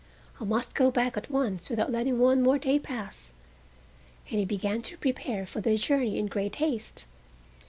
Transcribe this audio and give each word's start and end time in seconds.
I 0.39 0.45
must 0.45 0.73
go 0.73 0.89
back 0.89 1.15
at 1.15 1.29
once 1.29 1.69
without 1.69 1.91
letting 1.91 2.17
one 2.17 2.41
more 2.41 2.57
day 2.57 2.79
pass." 2.79 3.33
And 4.31 4.39
he 4.39 4.45
began 4.45 4.81
to 4.81 4.97
prepare 4.97 5.45
for 5.45 5.61
the 5.61 5.77
journey 5.77 6.17
in 6.17 6.25
great 6.25 6.55
haste. 6.55 7.05